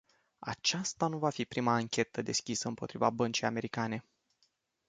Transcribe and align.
Aceasta 0.39 1.07
nu 1.07 1.17
va 1.17 1.29
fi 1.29 1.45
prima 1.45 1.73
anchetă 1.73 2.21
deschisă 2.21 2.67
împotriva 2.67 3.09
băncii 3.09 3.45
americane. 3.47 4.05